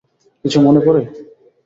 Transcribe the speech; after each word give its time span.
কিছু 0.45 0.57
মনে 0.61 0.81
পড়ে? 0.85 1.01